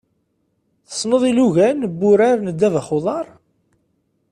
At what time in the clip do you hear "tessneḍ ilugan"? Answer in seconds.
0.87-1.79